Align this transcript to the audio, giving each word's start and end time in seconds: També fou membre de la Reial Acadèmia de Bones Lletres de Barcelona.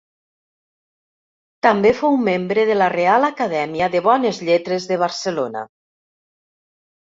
També 1.67 1.91
fou 1.99 2.17
membre 2.29 2.65
de 2.71 2.79
la 2.79 2.89
Reial 2.95 3.29
Acadèmia 3.29 3.91
de 3.99 4.03
Bones 4.09 4.43
Lletres 4.49 4.91
de 4.95 5.01
Barcelona. 5.07 5.65